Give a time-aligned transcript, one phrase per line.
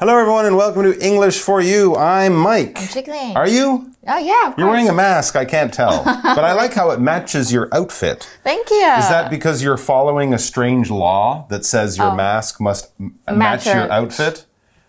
[0.00, 1.94] Hello, everyone, and welcome to English for You.
[1.94, 2.72] I'm Mike.
[2.80, 3.36] I'm Chickling.
[3.36, 3.92] Are you?
[4.08, 6.02] Oh yeah, of You're wearing a mask, I can't tell.
[6.04, 8.28] but I like how it matches your outfit.
[8.42, 8.76] Thank you.
[8.98, 12.16] Is that because you're following a strange law that says your oh.
[12.16, 13.36] mask must match Oh.
[13.36, 14.46] Match your- outfit?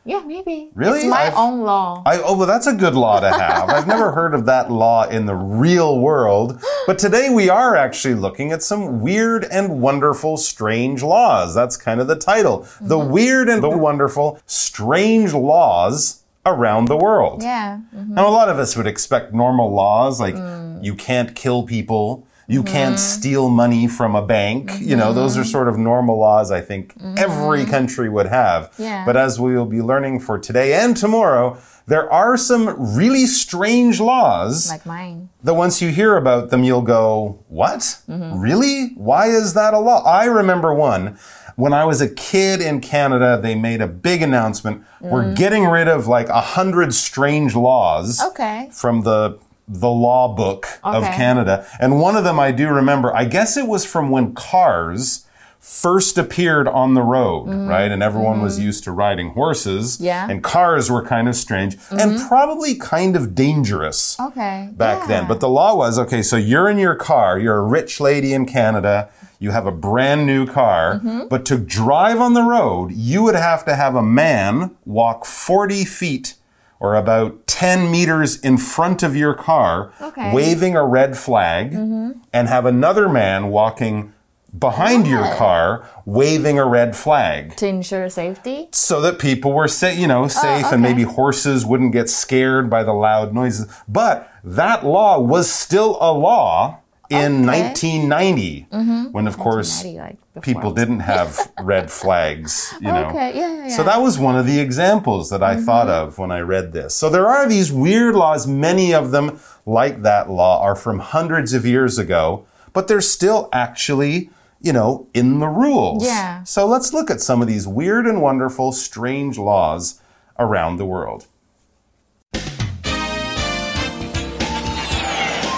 [0.07, 0.69] Yeah, maybe.
[0.75, 0.99] Really?
[0.99, 2.03] It's my I've- own law.
[2.05, 3.69] I, oh, well, that's a good law to have.
[3.69, 6.61] I've never heard of that law in the real world.
[6.85, 11.55] But today we are actually looking at some weird and wonderful strange laws.
[11.55, 12.67] That's kind of the title.
[12.79, 13.11] The Mm-hmm.
[13.11, 17.41] weird and the wonderful strange laws around the world.
[17.41, 17.79] yeah.
[17.95, 18.09] mhm.
[18.09, 20.83] Now, a lot of us would expect normal laws like Mm.
[20.83, 23.19] you can't kill people, you can't Mm-hmm.
[23.19, 24.71] steal money from a bank.
[24.79, 28.71] You know, those are sort of normal laws I think every country would have.
[28.71, 28.83] Mm-hmm.
[28.83, 29.05] Yeah.
[29.05, 33.99] But as we will be learning for today and tomorrow, there are some really strange
[33.99, 35.29] laws Like mine.
[35.43, 37.99] that once you hear about them, you'll go, What?
[38.07, 38.93] Really?
[38.95, 40.03] Why is that a law?
[40.03, 41.17] I remember one.
[41.55, 44.83] When I was a kid in Canada, they made a big announcement.
[44.99, 48.69] We're getting rid of like a hundred strange laws Okay.
[48.73, 51.65] from the the law book of Canada.
[51.79, 55.25] And one of them I do remember, I guess it was from when cars
[55.59, 57.91] first appeared on the road, right?
[57.91, 59.95] And everyone was used to riding horses.
[59.95, 60.03] Mm-hmm.
[60.05, 60.27] Yeah.
[60.29, 64.69] And cars were kind of strange and probably kind of dangerous Okay.
[64.73, 65.07] back yeah.
[65.07, 65.27] then.
[65.27, 68.45] But the law was okay, so you're in your car, you're a rich lady in
[68.45, 71.29] Canada, you have a brand new car, Mm-hmm.
[71.29, 75.83] but to drive on the road, you would have to have a man walk 40
[75.83, 76.34] feet
[76.79, 80.33] or about 10 meters in front of your car, Okay.
[80.33, 82.11] Waving a red flag, mm-hmm.
[82.33, 84.11] and have another man walking
[84.57, 88.69] behind your car waving a red flag to ensure safety.
[88.71, 90.77] so that people were sa- you know oh, safe and Oh, okay.
[90.77, 96.13] maybe horses wouldn't get scared by the loud noises but that law was still a
[96.13, 97.61] law in Okay.
[97.71, 98.67] 1990
[99.11, 103.37] when of course like people didn't have red flags you know Okay.
[103.37, 103.53] Yeah.
[103.53, 103.67] Yeah.
[103.67, 103.75] yeah.
[103.75, 106.95] so that was one of the examples that I thought of when I read this.
[106.95, 108.47] So there are these weird laws.
[108.47, 113.49] Many of them, like that law, are from hundreds of years ago, but they're still
[113.53, 114.29] actually,
[114.61, 116.03] you know, in the rules.
[116.05, 116.43] Yeah.
[116.43, 120.01] So let's look at some of these weird and wonderful, strange laws
[120.39, 121.27] around the world.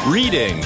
[0.07, 0.63] Reading.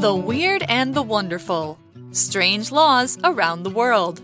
[0.00, 1.76] The Weird and the Wonderful
[2.12, 4.22] Strange Laws Around the World.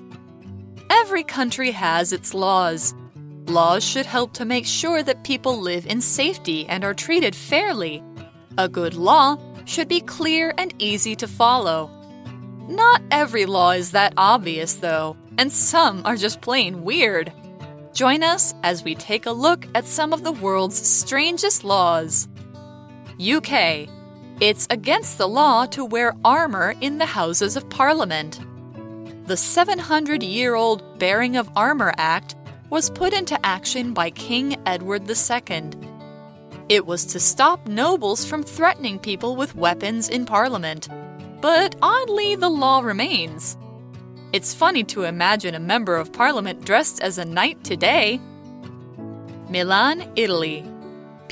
[0.89, 2.95] Every country has its laws.
[3.47, 8.05] Laws should help to make sure that people live in safety and are treated fairly.
[8.57, 11.91] A good law should be clear and easy to follow.
[12.69, 17.33] Not every law is that obvious, though, and some are just plain weird.
[17.93, 22.29] Join us as we take a look at some of the world's strangest laws.
[23.21, 23.89] UK.
[24.41, 28.41] It's against the law to wear armor in the Houses of Parliament.
[29.29, 32.35] The 700 year old Bearing of Armor Act
[32.69, 35.71] was put into action by King Edward II.
[36.69, 40.89] It was to stop nobles from threatening people with weapons in Parliament.
[41.41, 43.57] But oddly, the law remains.
[44.33, 48.21] It's funny to imagine a member of Parliament dressed as a knight today.
[49.49, 50.69] Milan, Italy.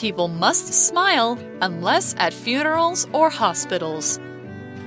[0.02, 4.18] People must smile unless at funerals or hospitals.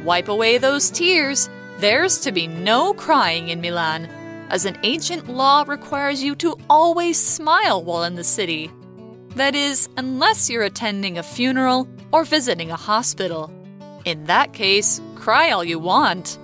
[0.04, 1.50] Wipe away those tears.
[1.78, 4.10] There's to be no crying in Milan,
[4.50, 8.70] as an ancient law requires you to always smile while in the city.
[9.38, 13.50] That is, unless you're attending a funeral or visiting a hospital.
[14.04, 16.38] In that case, cry all you want.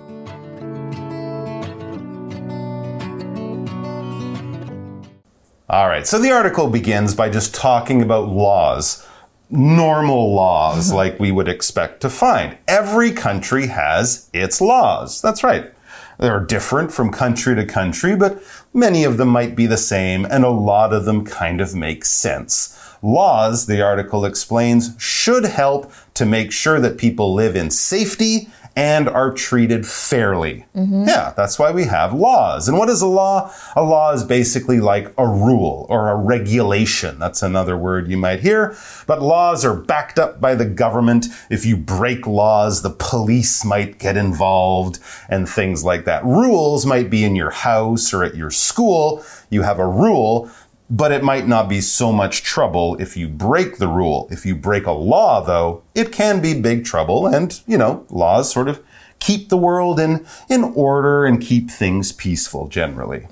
[5.72, 6.06] All right.
[6.06, 9.08] So the article begins by just talking about laws.
[9.48, 12.58] Normal laws, like we would expect to find.
[12.68, 15.22] Every country has its laws.
[15.22, 15.72] That's right.
[16.18, 18.42] They're different from country to country, but
[18.74, 22.04] many of them might be the same, and a lot of them kind of make
[22.04, 22.78] sense.
[23.00, 29.08] Laws, the article explains, should help to make sure that people live in safety and
[29.08, 30.64] are treated fairly.
[30.74, 31.04] Mm-hmm.
[31.06, 32.68] Yeah, that's why we have laws.
[32.68, 33.52] And what is a law?
[33.76, 37.18] A law is basically like a rule or a regulation.
[37.18, 38.76] That's another word you might hear.
[39.06, 41.26] But laws are backed up by the government.
[41.50, 44.98] If you break laws, the police might get involved
[45.28, 46.24] and things like that.
[46.24, 49.24] Rules might be in your house or at your school.
[49.50, 50.50] You have a rule
[50.91, 54.27] But it might not be so much trouble if you break the rule.
[54.31, 57.27] If you break a law, though, it can be big trouble.
[57.27, 58.79] And, you know, laws sort of
[59.19, 63.23] keep the world in, in order and keep things peaceful generally.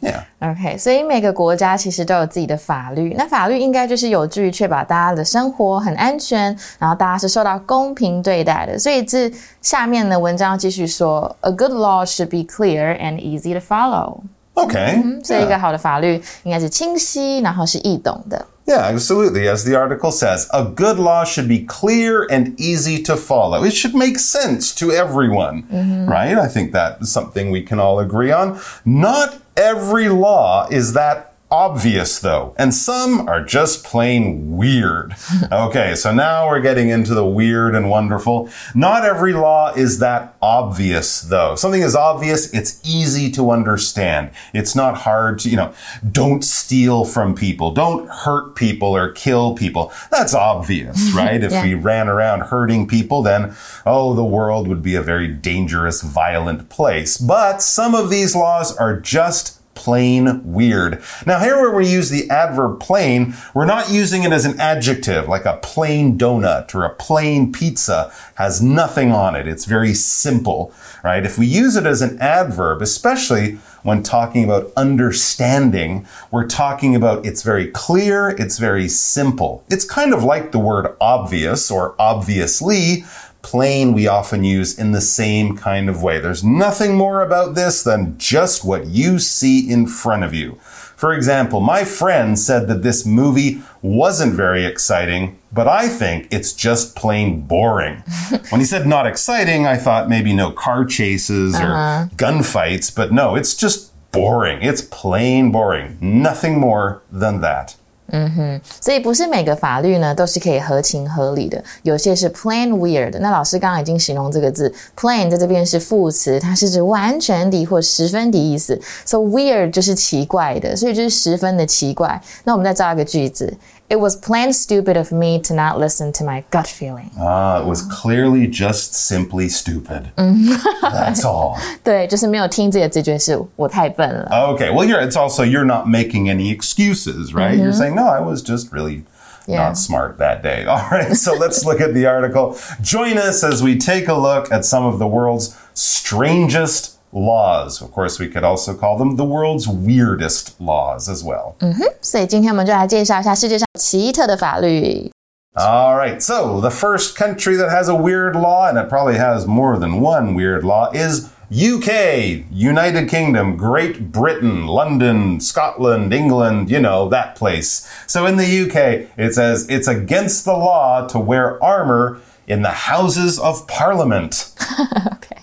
[0.00, 0.24] Yeah.
[0.38, 8.78] OK，所以每个国家其实都有自己的法律，那法律应该就是有助于确保大家的生活很安全，然后大家是受到公平对待的。
[8.78, 9.30] 所以这
[9.60, 14.20] 下面的文章继续说，A good law should be clear and easy to follow。
[14.58, 15.24] Okay.
[15.24, 18.46] 所以一个好的法律应该是清晰，然后是易懂的。
[18.66, 19.46] Yeah, absolutely.
[19.46, 23.62] As the article says, a good law should be clear and easy to follow.
[23.62, 25.64] It should make sense to everyone,
[26.06, 26.38] right?
[26.38, 28.58] I think that is something we can all agree on.
[28.86, 35.15] Not every law is that obvious though, and some are just plain weird.
[35.51, 38.49] okay, so now we're getting into the weird and wonderful.
[38.75, 41.55] Not every law is that obvious though.
[41.55, 44.31] Something is obvious, it's easy to understand.
[44.53, 45.73] It's not hard to, you know,
[46.11, 49.91] don't steal from people, don't hurt people or kill people.
[50.11, 51.43] That's obvious, right?
[51.43, 51.63] If Yeah.
[51.63, 53.55] we ran around hurting people, then,
[53.85, 57.17] oh, the world would be a very dangerous, violent place.
[57.17, 61.01] But some of these laws are just plain weird.
[61.25, 65.29] Now, here where we use the adverb plain, we're not using it as an adjective,
[65.29, 69.47] like a plain donut or a plain pizza has nothing on it.
[69.47, 71.25] It's very simple, right?
[71.25, 77.25] If we use it as an adverb, especially when talking about understanding, we're talking about
[77.25, 79.63] it's very clear, it's very simple.
[79.69, 83.05] It's kind of like the word obvious or obviously.
[83.41, 86.19] Plain we often use in the same kind of way.
[86.19, 90.59] There's nothing more about this than just what you see in front of you.
[90.99, 96.51] For example, my friend said that this movie wasn't very exciting, but I think it's
[96.51, 98.03] just plain boring.
[98.49, 102.07] when he said not exciting, I thought maybe no car chases or uh-huh.
[102.17, 104.61] gunfights, but no, it's just boring.
[104.61, 105.97] It's plain boring.
[106.01, 107.77] Nothing more than that.
[108.11, 113.17] 嗯哼所以不是每个法律呢都是可以合情合理的，有些是 plain weird。
[113.19, 118.79] 那老师刚刚已经形容这个字 plain 在这边是副词，它是指完全的或十分的意思。
[119.05, 122.21] So weird 就是奇怪的，所以就是十分的奇怪。
[122.43, 123.53] 那我们再造一个句子
[123.88, 127.10] ：It was plain stupid of me to not listen to my gut feeling。
[127.18, 130.12] Ah, it was clearly just simply stupid.
[130.16, 131.56] That's all.
[131.82, 134.28] 对，就是没有听自己的直觉，是我太笨了。
[134.30, 137.56] Okay, well, you're, it's also you're not making any excuses, right?
[137.56, 139.04] You're saying, no, I was just really
[139.46, 139.68] Yeah.
[139.68, 140.64] not smart that day.
[140.64, 142.56] All right, so let's look at the article.
[142.80, 147.82] Join us as we take a look at some of the world's strangest laws.
[147.82, 151.56] Of course, we could also call them the world's weirdest laws as well.
[152.00, 155.10] 所以今天我们就来介绍一下世界上 奇特的法律。
[155.56, 159.46] All right, so the first country that has a weird law, and it probably has
[159.46, 166.80] more than one weird law, is UK, United Kingdom, Great Britain, London, Scotland, England, you
[166.80, 167.88] know, that place.
[168.08, 172.70] So in the UK, it says it's against the law to wear armor in the
[172.70, 174.52] Houses of Parliament.
[175.14, 175.42] Okay.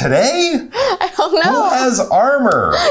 [0.00, 0.54] Today?
[0.72, 1.68] I don't know.
[1.68, 2.74] Who has armor?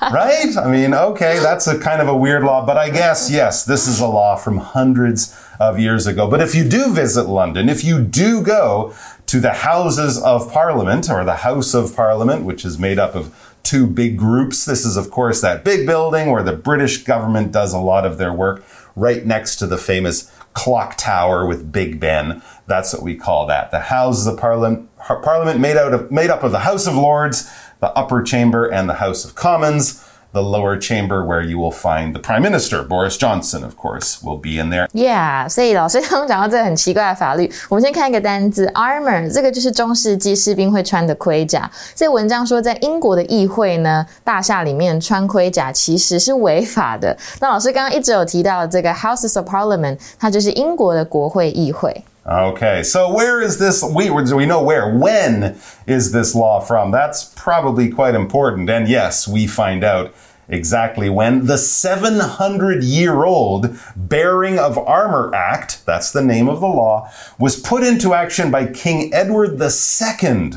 [0.00, 0.56] Right?
[0.56, 3.88] I mean, okay, that's a kind of a weird law, but I guess, yes, this
[3.88, 6.30] is a law from hundreds of years ago.
[6.30, 8.94] But if you do visit London, if you do go
[9.26, 13.56] to the Houses of Parliament, or the House of Parliament, which is made up of
[13.64, 17.72] two big groups, this is, of course, that big building where the British government does
[17.72, 18.64] a lot of their work,
[18.94, 22.42] right next to the famous clock tower with Big Ben.
[22.66, 23.70] That's what we call that.
[23.70, 27.48] The Houses of Parliament, Parliament made out of made up of the House of Lords,
[27.80, 30.02] the upper chamber, and the House of Commons
[30.35, 34.37] The lower chamber, where you will find the Prime Minister, Boris Johnson, of course, will
[34.37, 34.87] be in there.
[34.93, 41.69] Yeah，所以老师刚刚讲到这个很奇怪的法律，我们先看一个单字 armor，这个就是中世纪士兵会穿的盔甲。
[41.93, 47.17] 所以文章说，在英国的议会呢，大厦里面穿盔甲其实是违法的。
[47.41, 52.05] 那老师刚刚一直有提到这个 Houses of Parliament，它就是英国的国会议会。
[52.23, 53.83] Okay, so where is this?
[53.83, 54.95] We, we know where.
[54.95, 55.55] When
[55.87, 56.91] is this law from?
[56.91, 58.69] That's probably quite important.
[58.69, 60.11] And yes, we find out
[60.48, 61.46] exactly when.
[61.46, 67.58] The 700 year old Bearing of Armor Act, that's the name of the law, was
[67.58, 70.52] put into action by King Edward II.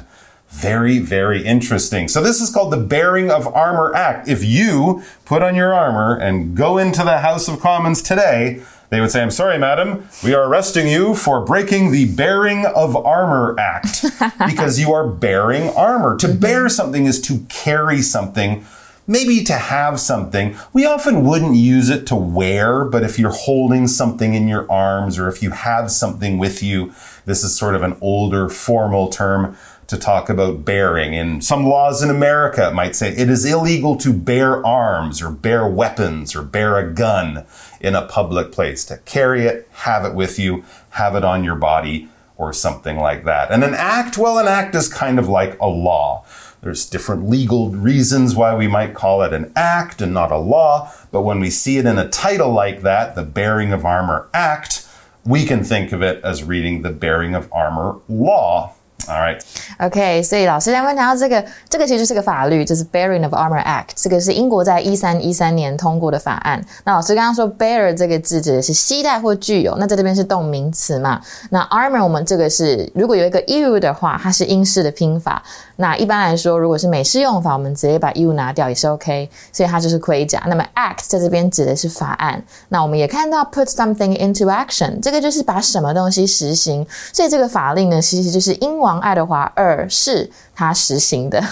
[0.50, 2.08] Very, very interesting.
[2.08, 4.28] So this is called the Bearing of Armor Act.
[4.28, 9.00] If you put on your armor and go into the House of Commons today, they
[9.00, 13.56] would say, I'm sorry, madam, we are arresting you for breaking the Bearing of Armor
[13.60, 14.04] Act
[14.48, 16.18] because you are bearing armor.
[16.18, 16.40] To mm-hmm.
[16.40, 18.66] bear something is to carry something,
[19.10, 20.56] maybe to have something.
[20.72, 25.18] We often wouldn't use it to wear, but if you're holding something in your arms
[25.18, 26.94] or if you have something with you,
[27.26, 31.16] this is sort of an older formal term to talk about bearing.
[31.16, 35.68] And some laws in America, might say it is illegal to bear arms or bear
[35.68, 37.48] weapons or bear a gun
[37.82, 38.86] in a public place.
[38.86, 43.26] To carry it, have it with you, have it on your body, or something like
[43.26, 43.52] that.
[43.52, 46.24] And an act, well, an act is kind of like a law.
[46.62, 50.92] There's different legal reasons why we might call it an act and not a law,
[51.12, 54.86] but when we see it in a title like that, the Bearing of Armor Act,
[55.26, 58.74] we can think of it as reading the Bearing of Armor Law.
[59.10, 59.40] All right.
[59.80, 66.64] OK，所以老师在问到这个，这个其实是个法律，就是 Bearing of Armor Act，这个是英国在一三一三年通过的法案。
[66.84, 71.20] 那老师刚刚说 bear 这个字指的是携带或具有，那在这边是动名词嘛？
[71.50, 75.42] 那 armor 我们这个是如果有一个 u 的话，它是英式的拼法。
[75.78, 80.44] 那一般来说，如果是美式用法，我们直接把 u 拿掉也是 OK，所以它就是盔甲。
[80.46, 82.44] 那么 act 在这边指的是法案。
[82.68, 86.86] 那我们也看到 put something into action，这个就是把什么东西实行。
[87.14, 91.43] 所以这个法令呢，其实就是英王爱德华二世他实行的。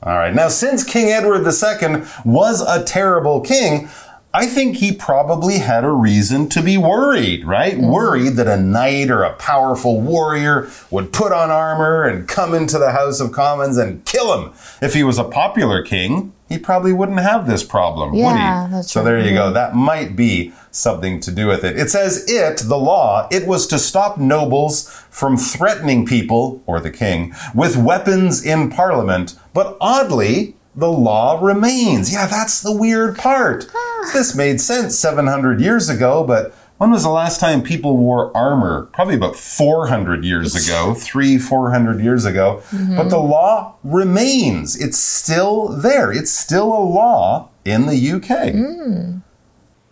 [0.00, 0.32] All right.
[0.32, 3.88] Now, since King Edward II was a terrible king,
[4.35, 7.73] I think he probably had a reason to be worried, right?
[7.73, 7.87] Mm-hmm.
[7.87, 12.79] Worried that a knight or a powerful warrior would put on armor and come into
[12.79, 14.53] the House of Commons and kill him.
[14.81, 18.75] If he was a popular king, he probably wouldn't have this problem, yeah, would he?
[18.75, 19.53] That's so there you go.
[19.53, 21.77] That might be something to do with it.
[21.77, 26.91] It says it, the law, it was to stop nobles from threatening people, or the
[26.91, 29.35] king, with weapons in parliament.
[29.53, 32.11] But oddly, the law remains.
[32.11, 33.67] Yeah, that's the weird part.
[34.13, 38.89] this made sense 700 years ago, but when was the last time people wore armor?
[38.93, 42.61] Probably about 400 years ago, three, 400 years ago.
[42.71, 42.97] Mm-hmm.
[42.97, 44.75] But the law remains.
[44.75, 46.11] It's still there.
[46.11, 48.53] It's still a law in the UK.
[48.53, 49.21] Mm.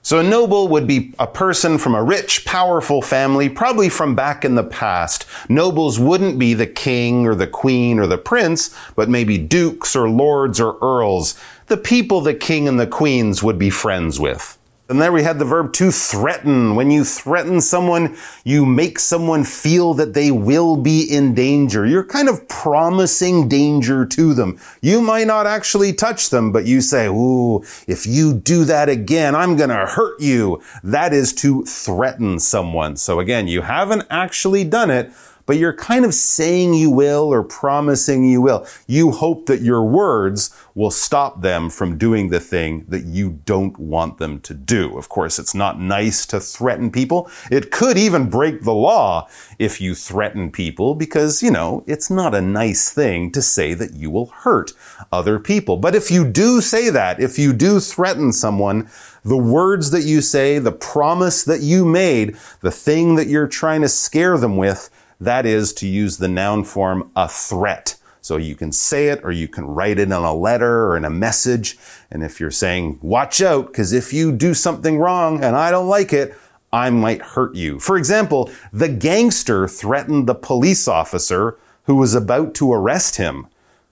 [0.03, 4.43] So a noble would be a person from a rich, powerful family, probably from back
[4.43, 5.25] in the past.
[5.47, 10.09] Nobles wouldn't be the king or the queen or the prince, but maybe dukes or
[10.09, 14.57] lords or earls, the people the king and the queens would be friends with.
[14.91, 16.75] And there we had the verb to threaten.
[16.75, 21.85] When you threaten someone, you make someone feel that they will be in danger.
[21.85, 24.59] You're kind of promising danger to them.
[24.81, 29.33] You might not actually touch them, but you say, Ooh, if you do that again,
[29.33, 30.61] I'm to hurt you.
[30.83, 32.97] That is to threaten someone.
[32.97, 35.13] So again, you haven't actually done it,
[35.51, 38.65] but you're kind of saying you will or promising you will.
[38.87, 43.77] You hope that your words will stop them from doing the thing that you don't
[43.77, 44.97] want them to do.
[44.97, 47.29] Of course, it's not nice to threaten people.
[47.51, 49.27] It could even break the law
[49.59, 53.93] if you threaten people because, you know, it's not a nice thing to say that
[53.93, 54.71] you will hurt
[55.11, 55.75] other people.
[55.75, 58.89] But if you do say that, if you do threaten someone,
[59.25, 63.81] the words that you say, the promise that you made, the thing that you're trying
[63.81, 64.89] to scare them with,
[65.21, 67.95] that is to use the noun form a threat.
[68.21, 71.05] So you can say it or you can write it in a letter or in
[71.05, 71.77] a message.
[72.11, 75.87] And if you're saying, watch out, because if you do something wrong and I don't
[75.87, 76.35] like it,
[76.73, 77.79] I might hurt you.
[77.79, 83.47] For example, the gangster threatened the police officer who was about to arrest him.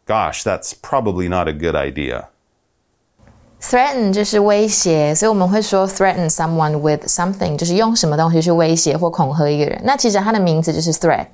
[0.06, 2.30] Gosh, that's probably not a good idea.
[3.62, 9.80] Threaten 就是威胁，所以我们会说 threaten someone with something，就是用什么东西去威胁或恐吓一个人。
[9.84, 11.28] 那其实它的名字就是 threat，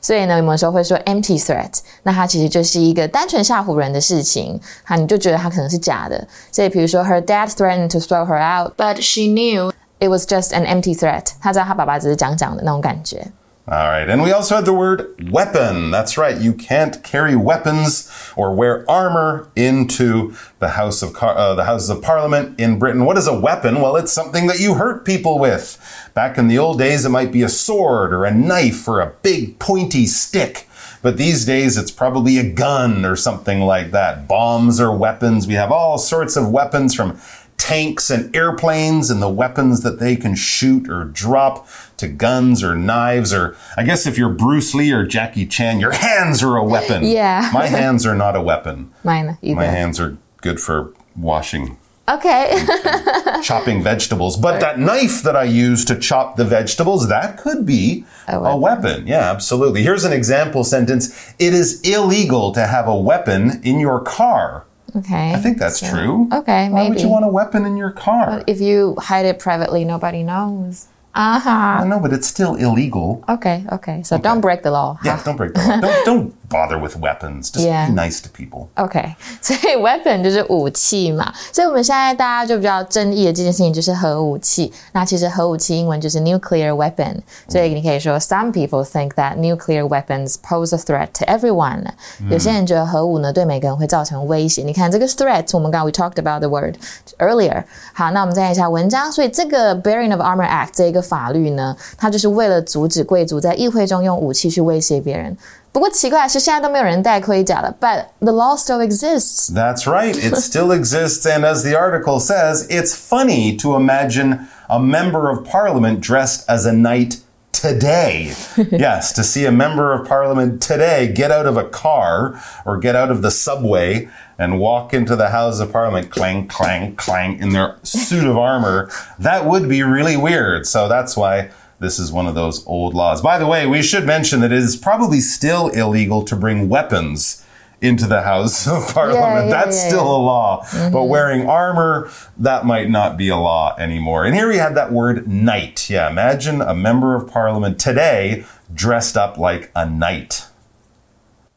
[0.00, 6.28] 所以呢，有时候会说 empty threat，那它其实就是一个单纯吓唬人的事情，哈，你就觉得它可能是假的。
[6.50, 11.28] 所以比如说，her dad threatened to throw her out，but she knew it was just an empty threat。
[11.40, 13.26] 他知道他爸爸只是讲讲的那种感觉。
[13.68, 14.10] All right.
[14.10, 15.92] And we also had the word weapon.
[15.92, 16.36] That's right.
[16.36, 22.02] You can't carry weapons or wear armor into the House of uh, the Houses of
[22.02, 23.04] Parliament in Britain.
[23.04, 23.80] What is a weapon?
[23.80, 25.78] Well, it's something that you hurt people with.
[26.12, 29.14] Back in the old days, it might be a sword or a knife or a
[29.22, 30.66] big pointy stick.
[31.00, 34.26] But these days, it's probably a gun or something like that.
[34.26, 35.46] Bombs or weapons.
[35.46, 37.20] We have all sorts of weapons from
[37.56, 42.74] tanks and airplanes and the weapons that they can shoot or drop to guns or
[42.74, 46.64] knives or I guess if you're Bruce Lee or Jackie Chan, your hands are a
[46.64, 47.04] weapon.
[47.12, 47.50] Yeah.
[47.52, 48.90] My hands are not a weapon.
[49.04, 49.56] Mine either.
[49.56, 51.78] My hands are good for washing.
[52.08, 52.64] Okay.
[53.42, 54.36] chopping vegetables.
[54.36, 58.52] But that knife that I use to chop the vegetables, that could be a weapon.
[58.52, 59.06] a weapon.
[59.06, 59.82] Yeah, absolutely.
[59.82, 61.32] Here's an example sentence.
[61.38, 64.64] It is illegal to have a weapon in your car.
[64.94, 65.32] Okay.
[65.32, 66.28] I think that's so, true.
[66.32, 66.74] Okay, Why maybe.
[66.74, 68.26] Why would you want a weapon in your car?
[68.26, 70.88] But if you hide it privately, nobody knows.
[71.14, 71.84] Uh huh.
[71.84, 73.22] No, but it's still illegal.
[73.28, 74.02] Okay, okay.
[74.02, 74.22] So okay.
[74.22, 74.98] don't break the law.
[75.04, 75.80] Yeah, don't break the law.
[75.80, 77.51] don't don't bother with weapons.
[77.51, 77.87] Just yeah.
[77.87, 78.67] be nice to people.
[78.75, 81.33] OK，所以 weapon 就是武器嘛。
[81.51, 84.71] 所以我们现在大家就比较争议的这件事情就是核武器。
[84.93, 87.17] 那其实核武器英文就是 nuclear weapon。
[87.47, 91.83] 所以你可以说 some people think that nuclear weapons pose a threat to everyone。
[92.29, 94.63] 有些人觉得核武呢对每个人会造成威胁。
[94.63, 96.75] 你看这个 threat，我们刚刚 we talked about the word
[97.19, 97.63] earlier。
[97.93, 99.11] 好，那我们再看一下文章。
[99.11, 105.35] 所以这个 Bearing of Armor Act 这一个法律呢，它就是为了阻止贵族在议会中用武器去威胁别人。
[105.71, 107.75] 不过奇怪的是，现在都没有人戴盔甲了。
[107.79, 109.53] But the law still exists.
[109.53, 110.15] That's right.
[110.15, 111.27] It still exists.
[111.27, 116.65] And as the article says, it's funny to imagine a member of parliament dressed as
[116.65, 117.17] a knight
[117.51, 118.33] today.
[118.71, 122.95] yes, to see a member of parliament today get out of a car or get
[122.95, 124.07] out of the subway
[124.37, 128.89] and walk into the House of Parliament, clang, clang, clang, in their suit of armor,
[129.17, 130.67] that would be really weird.
[130.67, 131.49] So that's why
[131.82, 133.20] this is one of those old laws.
[133.20, 137.44] By the way, we should mention that it is probably still illegal to bring weapons
[137.82, 139.24] into the House of Parliament.
[139.24, 140.60] Yeah, yeah, That's yeah, still a law.
[140.60, 141.08] But mm-hmm.
[141.08, 144.24] wearing armor, that might not be a law anymore.
[144.24, 145.90] And here we had that word knight.
[145.90, 150.46] Yeah, imagine a member of Parliament today dressed up like a knight.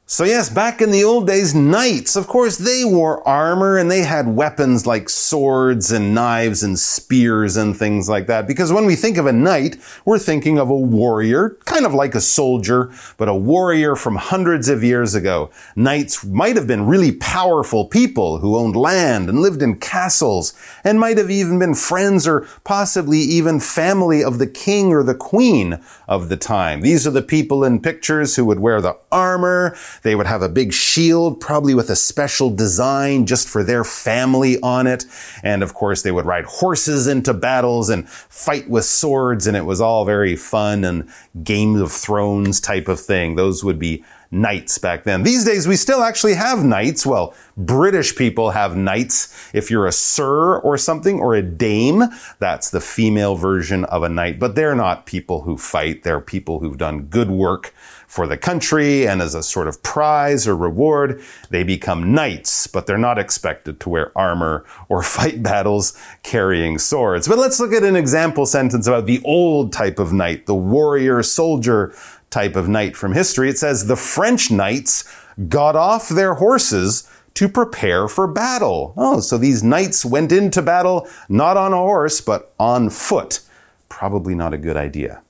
[0.07, 4.03] So, yes, back in the old days, knights, of course, they wore armor and they
[4.03, 8.45] had weapons like swords and knives and spears and things like that.
[8.45, 12.13] Because when we think of a knight, we're thinking of a warrior, kind of like
[12.13, 15.49] a soldier, but a warrior from hundreds of years ago.
[15.75, 20.99] Knights might have been really powerful people who owned land and lived in castles and
[20.99, 25.83] might have even been friends or possibly even family of the king or the queen
[26.07, 26.81] of the time.
[26.81, 29.75] These are the people in pictures who would wear the armor.
[30.03, 34.59] They would have a big shield, probably with a special design just for their family
[34.61, 35.05] on it.
[35.43, 39.47] And of course, they would ride horses into battles and fight with swords.
[39.47, 41.09] And it was all very fun and
[41.43, 43.35] Game of Thrones type of thing.
[43.35, 45.23] Those would be knights back then.
[45.23, 47.05] These days, we still actually have knights.
[47.05, 49.33] Well, British people have knights.
[49.53, 52.03] If you're a sir or something or a dame,
[52.39, 54.39] that's the female version of a knight.
[54.39, 56.03] But they're not people who fight.
[56.03, 57.73] They're people who've done good work
[58.15, 62.87] for the country and as a sort of prize or reward, they become knights, but
[62.87, 67.27] they're not expected to wear armor or fight battles carrying swords.
[67.27, 71.23] But let's look at an example sentence about the old type of knight, the warrior
[71.23, 71.93] soldier
[72.29, 73.49] type of knight from history.
[73.49, 75.03] It says the French knights
[75.49, 78.93] got off their horses to prepare for battle.
[78.95, 83.41] Oh, so these knights went into battle not on a horse, but on foot.
[83.89, 85.21] Probably not a good idea.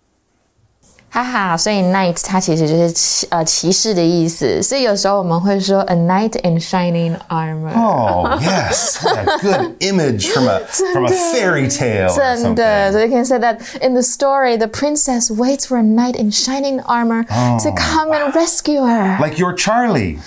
[1.15, 7.73] 哈哈，所以 knight 它其实就是骑呃骑士的意思，所以有时候我们会说 a knight in shining armor。
[7.75, 9.03] Oh, yes.
[9.03, 10.61] What a good image from a
[10.93, 12.11] from a fairy tale.
[12.11, 12.93] or 真的 something.
[12.93, 16.31] ，so you can say that in the story, the princess waits for a knight in
[16.31, 19.19] shining armor to come and rescue her.
[19.21, 20.21] Like your Charlie.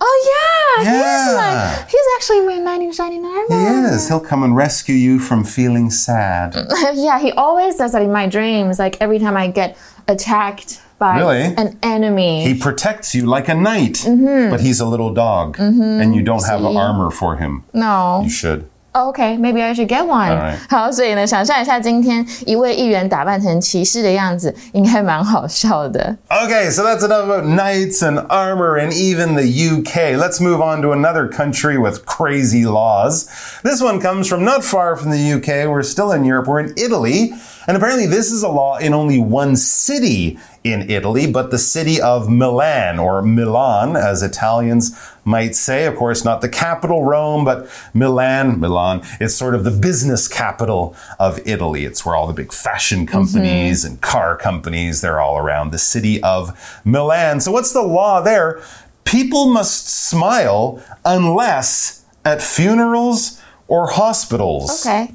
[0.00, 1.34] oh yeah, he's Yeah.
[1.36, 3.88] my, he's actually my knight in shining He armor.
[3.94, 4.06] is.
[4.08, 6.54] He'll come and rescue you from feeling sad.
[6.92, 8.78] yeah, he always does that in my dreams.
[8.78, 11.53] Like every time I get attacked by Really?
[11.55, 12.43] an enemy.
[12.43, 14.49] He protects you like a knight, Mm-hmm.
[14.51, 17.63] but he's a little dog, and you don't have armor for him.
[17.73, 18.21] no.
[18.23, 18.69] You should.
[18.96, 20.30] Oh, Okay, maybe I should get one.
[20.30, 20.56] Alright.
[20.70, 26.16] 好，所以呢，想象一下今天一位议员打扮成骑士的样子，应该蛮好笑的。
[26.28, 30.16] Okay, so that's enough about knights and armor and even the UK.
[30.16, 33.26] Let's move on to another country with crazy laws.
[33.64, 35.66] This one comes from not far from the UK.
[35.68, 36.46] We're still in Europe.
[36.46, 37.32] We're in Italy.
[37.66, 42.01] And apparently, this is a law in only one city in Italy, but the city
[42.01, 45.85] of Milan, or Milan, as Italians might say.
[45.85, 49.01] Of course, not the capital, Rome, but Milan, Milan.
[49.19, 51.85] It's sort of the business capital of Italy.
[51.85, 53.11] It's where all the big fashion mm-hmm.
[53.11, 57.39] companies and car companies, they're all around the city of Milan.
[57.39, 58.61] So what's the law there?
[59.05, 64.85] People must smile unless at funerals or hospitals.
[64.85, 65.13] Okay,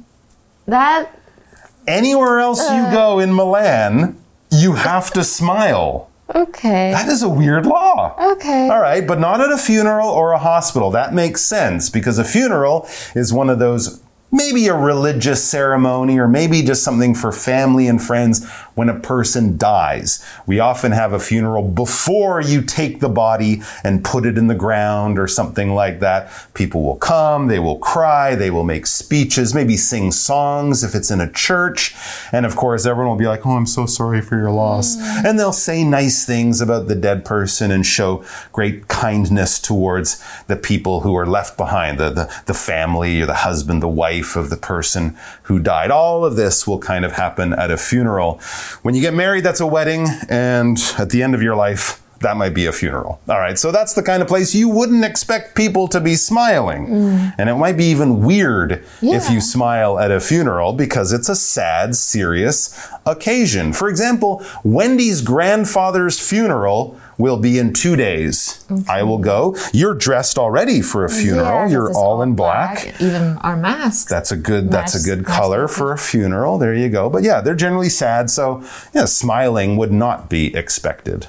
[0.65, 1.15] that
[1.87, 2.91] Anywhere else you uh.
[2.91, 4.17] go in Milan,
[4.61, 6.09] you have to smile.
[6.33, 8.15] okay, That is a weird law.
[8.33, 8.69] okay.
[8.69, 10.89] All right, but not at a funeral or a hospital.
[10.91, 14.01] That makes sense because a funeral is one of those
[14.35, 18.45] maybe a religious ceremony or maybe just something for family and friends
[18.75, 20.23] when a person dies.
[20.45, 24.55] We often have a funeral before you take the body and put it in the
[24.55, 26.29] ground or something like that.
[26.53, 31.09] People will come, they will cry, they will make speeches, maybe sing songs if it's
[31.09, 31.95] in a church.
[32.33, 34.97] And of course, everyone will be like, Oh, I'm so sorry for your loss.
[34.97, 35.25] Mm.
[35.25, 40.57] And they'll say nice things about the dead person and show great kindness towards the
[40.57, 44.49] people who are left behind, the, the, the family or the husband, the wife of
[44.49, 45.91] the person who died.
[45.91, 48.39] All of this will kind of happen at a funeral.
[48.81, 50.07] When you get married, that's a wedding.
[50.29, 53.19] And at the end of your life, that might be a funeral.
[53.27, 53.59] All right.
[53.59, 56.87] So that's the kind of place you wouldn't expect people to be smiling.
[56.87, 57.35] Mm.
[57.37, 61.35] And it might be even weird if you smile at a funeral because it's a
[61.35, 63.73] sad, serious occasion.
[63.73, 68.65] For example, Wendy's grandfather's funeral will be in two days.
[68.87, 69.55] I will go.
[69.73, 71.45] You're dressed already for a funeral.
[71.45, 72.99] Yeah, You're all in black.
[73.01, 74.09] Even our masks.
[74.09, 76.57] That's a good that's a good color the for a funeral.
[76.57, 77.09] There you go.
[77.09, 81.27] But yeah, they're generally sad, so yeah, smiling would not be expected.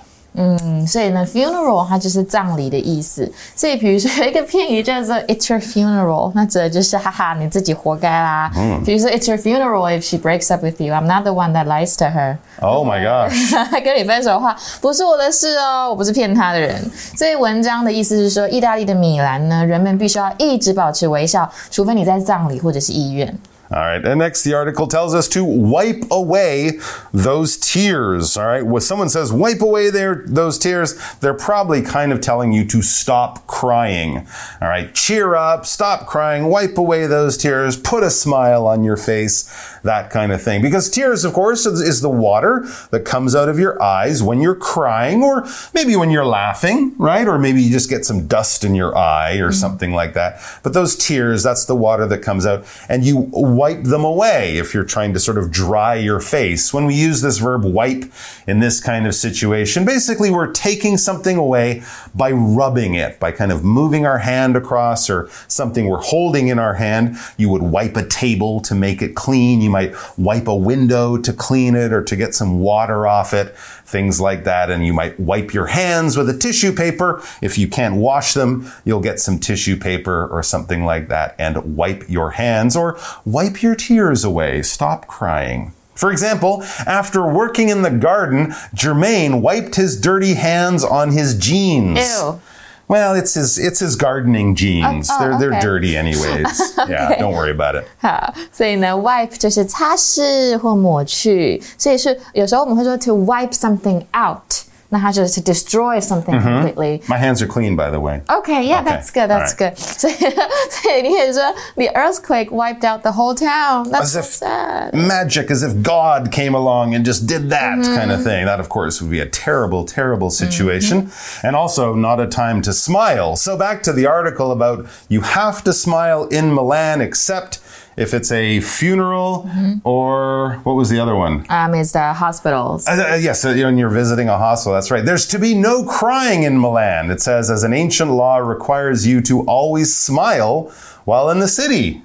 [0.87, 3.31] 所以呢，funeral 它就是葬礼的意思。
[3.55, 8.51] 所以比如说有一个片语叫做 "It's your funeral"，那指的就是哈哈你自己活该啦。
[8.57, 10.95] 嗯，比如说 "It's your funeral if she breaks up with you.
[10.95, 13.35] I'm not the one that lies to her." Oh my gosh.
[13.83, 16.75] 跟你分手的话，不是我的事哦，我不是骗他的人。
[17.17, 23.37] 所以文章的意思是说，意大利的米兰呢，人们必须要一直保持微笑，除非你在葬礼或者是医院。
[23.71, 24.05] All right.
[24.05, 26.79] And next, the article tells us to wipe away
[27.13, 28.37] those tears.
[28.37, 28.65] All right.
[28.65, 32.83] When someone says wipe away their, those tears, they're probably kind of telling you to
[32.83, 34.27] stop crying.
[34.63, 34.95] All right.
[34.95, 40.11] Cheer up, stop crying, wipe away those tears, put a smile on your face, that
[40.11, 40.63] kind of thing.
[40.63, 44.55] Because tears, of course, is, the water that comes out of your eyes when you're
[44.55, 47.27] crying or maybe when you're laughing, right?
[47.27, 49.53] Or maybe you just get some dust in your eye or mm-hmm.
[49.53, 50.43] something like that.
[50.63, 54.75] But those tears, that's the water that comes out and you wipe them away if
[54.75, 56.75] you're trying to sort of dry your face.
[56.75, 58.05] When we use this verb wipe
[58.47, 61.83] in this kind of situation, basically we're taking something away
[62.15, 66.59] by rubbing it, by kind of moving our hand across or something we're holding in
[66.59, 67.17] our hand.
[67.37, 69.61] You would wipe a table to make it clean.
[69.61, 73.57] You might wipe a window to clean it or to get some water off it,
[73.57, 74.71] things like that.
[74.71, 77.23] And you might wipe your hands with a tissue paper.
[77.41, 81.77] If you can't wash them, you'll get some tissue paper or something like that and
[81.77, 84.62] wipe your hands or wipe your tears away.
[84.62, 85.74] Stop crying.
[85.94, 92.00] For example, after working in the garden, Jermaine wiped his dirty hands on his jeans.
[92.00, 92.40] Ew.
[92.88, 95.10] Well, it's his it's his gardening jeans.
[95.10, 95.62] Oh, oh, they're they're okay.
[95.62, 96.74] dirty anyways.
[96.90, 97.88] Yeah, don't worry about it.
[98.02, 107.00] 好，所以呢，wipe 就是擦拭或抹去，所以是有时候我们会说 to wipe something out， 那它就是 to destroy something completely。
[107.08, 108.22] My hands are clean, by the way.
[108.28, 109.30] Okay, yeah, Okay, that's good.
[109.30, 109.74] That's all right.
[109.74, 109.78] good.
[109.80, 111.42] 所以，所以你可以说
[111.78, 113.90] the earthquake wiped out the whole town.
[113.90, 114.94] That's As so if sad.
[114.94, 118.46] magic, as if God came along and just did that kind of thing.
[118.46, 121.10] That, of course, would be a terrible, terrible situation.
[121.42, 123.38] And also not a time to smile.
[123.38, 127.60] So back to the article about you have to smile in Milan, except
[127.97, 129.49] if it's a funeral
[129.85, 131.47] or what was the other one?
[131.49, 132.87] Um, it's the hospitals.
[132.87, 135.05] Uh, uh, yes, uh, when you're visiting a hospital, that's right.
[135.05, 137.11] There's to be no crying in Milan.
[137.11, 140.73] It says, as an ancient law requires you to always smile
[141.05, 142.03] while in the city.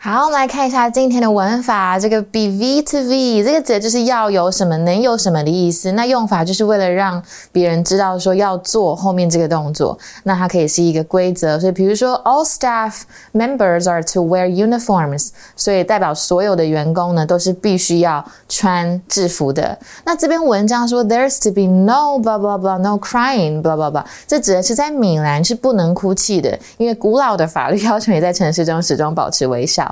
[0.00, 1.98] 好，我们来看一下今天的文法。
[1.98, 5.90] 这个 be v to v 这个字就是要有什么，能有什么的意思。
[5.90, 9.98] 那用法就是为了让别人知道说要做后面这个动作。
[10.22, 13.00] 那它可以是一个规则，所以比如说 all staff
[13.34, 19.76] members are to wear uniforms，所以代表所有的员工呢都是必须要穿制服的。
[20.04, 29.87] 那这篇文章说 there's to be no blah blah blah no crying blah blah blah，这指的是在米兰是不能哭泣的，因为古老的法律要求你在城市中始终保持微笑。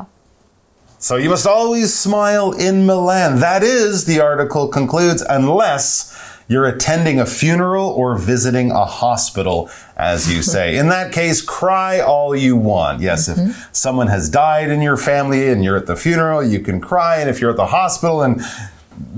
[0.99, 3.41] So you must always smile in Milan.
[3.41, 6.13] That is, the article concludes, unless
[6.49, 10.77] you're attending a funeral or visiting a hospital, as you say.
[10.79, 13.01] In that case, cry all you want.
[13.01, 13.61] Yes, if mm-hmm.
[13.73, 17.19] someone has died in your family and you're at the funeral, you can cry.
[17.19, 18.41] And if you're at the hospital and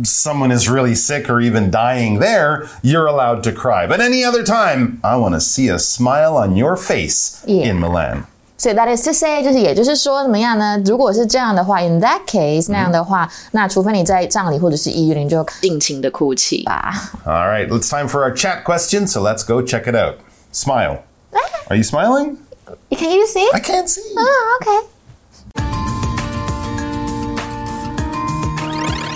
[0.02, 3.86] someone is really sick or even dying there, you're allowed to cry.
[3.86, 7.70] But any other time, I want to see a smile on your face Yeah.
[7.70, 8.26] in Milan.
[8.57, 10.81] 所以 that is to say，就是也就是说怎么样呢？
[10.85, 16.93] 如果是这样的话，in that case 那样的话，那除非你在葬礼或者是医院，你就尽情的哭泣吧。
[17.25, 20.15] All right, it's time for our chat question, so let's go check it out.
[20.51, 20.99] Smile.
[21.67, 22.37] Are you smiling?
[22.91, 23.49] Can you see?
[23.53, 24.01] I can't see.
[24.15, 24.81] Oh, okay.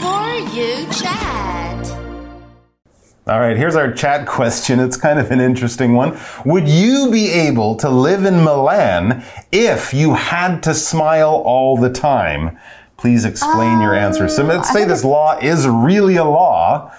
[0.01, 1.70] For you chat.
[3.24, 4.80] All right, here's our chat question.
[4.80, 6.18] It's kind of an interesting one.
[6.44, 11.88] Would you be able to live in Milan if you had to smile all the
[11.88, 12.58] time?
[12.96, 14.24] Please explain your answer.
[14.24, 16.92] Um, so let's say this law is really a law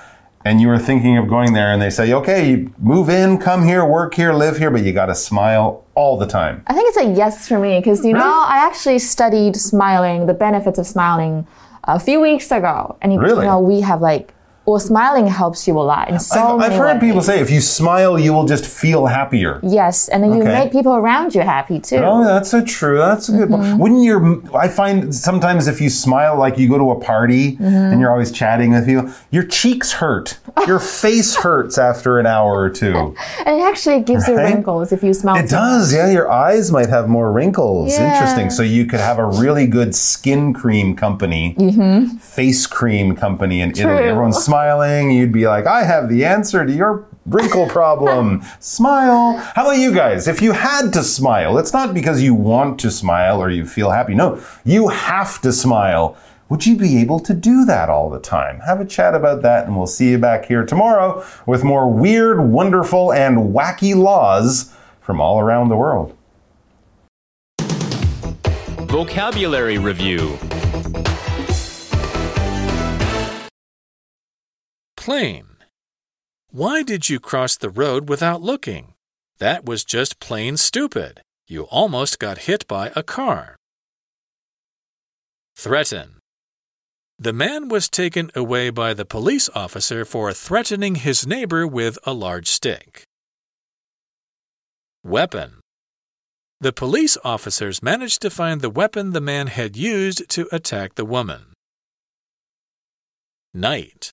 [0.45, 3.65] and you are thinking of going there and they say, okay, you move in, come
[3.65, 6.63] here, work here, live here, but you got to smile all the time.
[6.67, 10.33] I think it's a yes for me because you know I actually studied smiling, the
[10.33, 11.45] benefits of smiling,
[11.83, 13.41] a few weeks ago, and you, Really?
[13.41, 14.33] you know we have like,
[14.65, 17.09] well, smiling helps you a lot in so I've, I've heard ways.
[17.09, 19.59] people say if you smile, you will just feel happier.
[19.61, 20.53] Yes, and then you Okay.
[20.53, 21.97] make people around you happy too.
[21.97, 22.97] Oh, that's a true.
[22.97, 23.61] That's a good one.
[23.61, 23.77] Mm-hmm.
[23.77, 24.57] Wouldn't your?
[24.57, 27.65] I find sometimes if you smile, like you go to a party mm-hmm.
[27.65, 30.39] and you're always chatting with people, your cheeks hurt.
[30.65, 33.15] Your face hurts after an hour or two.
[33.45, 35.43] And it actually gives you wrinkles if you smile.
[35.43, 36.09] It does, yeah.
[36.09, 37.91] Your eyes might have more wrinkles.
[37.91, 38.13] Yeah.
[38.13, 38.49] Interesting.
[38.49, 42.15] So you could have a really good skin cream company, mm-hmm.
[42.17, 43.97] face cream company in Italy.
[43.97, 44.07] True.
[44.07, 45.09] Everyone's smiling.
[45.09, 48.43] You'd be like, I have the answer to your wrinkle problem.
[48.59, 49.37] smile.
[49.55, 50.27] How about you guys?
[50.27, 53.89] If you had to smile, it's not because you want to smile or you feel
[53.89, 54.13] happy.
[54.13, 56.15] No, you have to smile.
[56.49, 58.59] Would you be able to do that all the time?
[58.59, 62.39] Have a chat about that, and we'll see you back here tomorrow with more weird,
[62.39, 66.15] wonderful, and wacky laws from all around the world.
[68.87, 70.37] Vocabulary Review
[75.03, 75.57] Plain.
[76.49, 78.93] Why did you cross the road without looking?
[79.37, 81.19] That was just plain stupid.
[81.45, 83.57] You almost got hit by a car.
[85.57, 86.19] Threaten.
[87.19, 92.13] The man was taken away by the police officer for threatening his neighbor with a
[92.13, 93.03] large stick.
[95.03, 95.59] Weapon.
[96.61, 101.03] The police officers managed to find the weapon the man had used to attack the
[101.03, 101.51] woman.
[103.53, 104.12] Knight.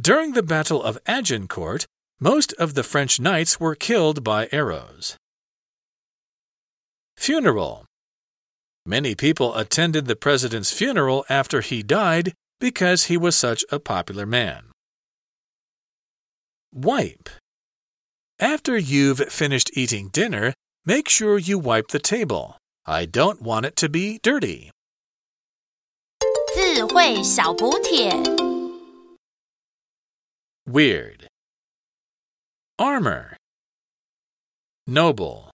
[0.00, 1.86] During the Battle of Agincourt,
[2.20, 5.16] most of the French knights were killed by arrows.
[7.16, 7.84] Funeral.
[8.84, 14.26] Many people attended the president's funeral after he died because he was such a popular
[14.26, 14.70] man.
[16.72, 17.28] Wipe.
[18.38, 20.52] After you've finished eating dinner,
[20.84, 22.58] make sure you wipe the table.
[22.84, 24.70] I don't want it to be dirty.
[26.54, 28.49] 智慧小补帖。
[30.67, 31.27] Weird.
[32.77, 33.35] Armor.
[34.87, 35.50] Noble.